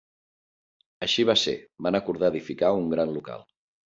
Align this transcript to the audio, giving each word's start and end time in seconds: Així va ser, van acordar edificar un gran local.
Així 1.07 1.25
va 1.31 1.35
ser, 1.41 1.53
van 1.87 1.99
acordar 1.99 2.31
edificar 2.35 2.75
un 2.81 2.91
gran 2.97 3.15
local. 3.21 3.45